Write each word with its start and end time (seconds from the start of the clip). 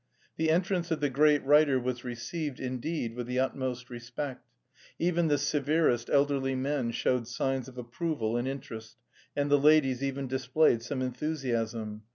The 0.35 0.49
entrance 0.49 0.89
of 0.89 0.99
the 0.99 1.11
great 1.11 1.45
writer 1.45 1.79
was 1.79 2.03
received, 2.03 2.59
indeed, 2.59 3.13
with 3.15 3.27
the 3.27 3.37
utmost 3.37 3.91
respect: 3.91 4.49
even 4.97 5.27
the 5.27 5.37
severest 5.37 6.09
elderly 6.11 6.55
men 6.55 6.89
showed 6.89 7.27
signs 7.27 7.67
of 7.67 7.77
approval 7.77 8.35
and 8.35 8.47
interest, 8.47 8.97
and 9.35 9.51
the 9.51 9.59
ladies 9.59 10.01
even 10.03 10.25
displayed 10.25 10.81
some 10.81 11.03
enthusiasm. 11.03 12.01